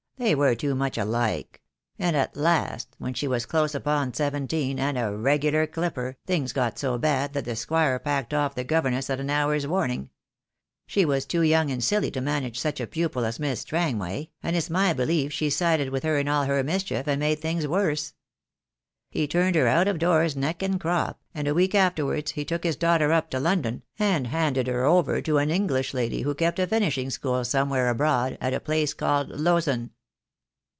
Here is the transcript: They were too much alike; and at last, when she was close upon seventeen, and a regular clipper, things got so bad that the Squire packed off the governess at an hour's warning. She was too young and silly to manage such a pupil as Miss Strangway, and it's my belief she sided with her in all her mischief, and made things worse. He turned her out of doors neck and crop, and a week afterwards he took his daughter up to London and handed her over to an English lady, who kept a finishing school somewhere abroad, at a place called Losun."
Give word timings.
They 0.17 0.35
were 0.35 0.53
too 0.53 0.75
much 0.75 0.99
alike; 0.99 1.61
and 1.97 2.15
at 2.15 2.37
last, 2.37 2.89
when 2.99 3.15
she 3.15 3.27
was 3.27 3.47
close 3.47 3.73
upon 3.73 4.13
seventeen, 4.13 4.77
and 4.77 4.95
a 4.95 5.17
regular 5.17 5.65
clipper, 5.65 6.15
things 6.27 6.53
got 6.53 6.77
so 6.77 6.99
bad 6.99 7.33
that 7.33 7.43
the 7.43 7.55
Squire 7.55 7.97
packed 7.97 8.31
off 8.31 8.53
the 8.53 8.63
governess 8.63 9.09
at 9.09 9.19
an 9.19 9.31
hour's 9.31 9.65
warning. 9.65 10.11
She 10.85 11.05
was 11.05 11.25
too 11.25 11.41
young 11.41 11.71
and 11.71 11.83
silly 11.83 12.11
to 12.11 12.21
manage 12.21 12.59
such 12.59 12.79
a 12.79 12.85
pupil 12.85 13.25
as 13.25 13.39
Miss 13.39 13.61
Strangway, 13.61 14.29
and 14.43 14.55
it's 14.55 14.69
my 14.69 14.93
belief 14.93 15.33
she 15.33 15.49
sided 15.49 15.89
with 15.89 16.03
her 16.03 16.19
in 16.19 16.27
all 16.27 16.43
her 16.45 16.63
mischief, 16.63 17.07
and 17.07 17.19
made 17.19 17.39
things 17.39 17.67
worse. 17.67 18.13
He 19.09 19.27
turned 19.27 19.55
her 19.55 19.65
out 19.67 19.87
of 19.87 19.97
doors 19.97 20.35
neck 20.35 20.61
and 20.61 20.79
crop, 20.79 21.19
and 21.33 21.47
a 21.47 21.55
week 21.55 21.73
afterwards 21.73 22.33
he 22.33 22.45
took 22.45 22.63
his 22.63 22.75
daughter 22.75 23.11
up 23.11 23.31
to 23.31 23.39
London 23.39 23.81
and 23.97 24.27
handed 24.27 24.67
her 24.67 24.83
over 24.85 25.19
to 25.21 25.39
an 25.39 25.49
English 25.49 25.95
lady, 25.95 26.21
who 26.21 26.35
kept 26.35 26.59
a 26.59 26.67
finishing 26.67 27.09
school 27.09 27.43
somewhere 27.43 27.89
abroad, 27.89 28.37
at 28.39 28.53
a 28.53 28.59
place 28.59 28.93
called 28.93 29.29
Losun." 29.31 29.89